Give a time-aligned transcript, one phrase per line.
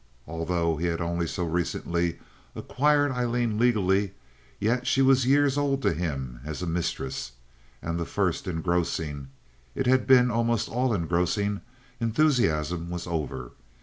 [0.25, 2.17] Although he had only so recently
[2.55, 4.13] acquired Aileen legally,
[4.59, 7.33] yet she was years old to him as a mistress,
[7.83, 13.51] and the first engrossing—it had been almost all engrossing—enthusiasm was over.